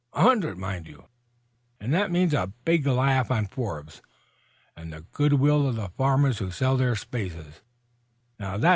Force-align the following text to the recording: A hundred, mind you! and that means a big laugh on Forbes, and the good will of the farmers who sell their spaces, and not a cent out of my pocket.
A 0.13 0.23
hundred, 0.23 0.57
mind 0.57 0.87
you! 0.87 1.05
and 1.79 1.93
that 1.93 2.09
means 2.09 2.33
a 2.33 2.51
big 2.65 2.87
laugh 2.87 3.29
on 3.29 3.45
Forbes, 3.45 4.01
and 4.75 4.91
the 4.91 5.05
good 5.11 5.33
will 5.33 5.67
of 5.69 5.75
the 5.75 5.89
farmers 5.89 6.39
who 6.39 6.49
sell 6.49 6.75
their 6.75 6.95
spaces, 6.95 7.37
and 7.37 7.53
not 7.53 7.53
a 7.53 7.53
cent 7.53 8.39
out 8.39 8.39
of 8.39 8.39
my 8.39 8.47
pocket. 8.61 8.69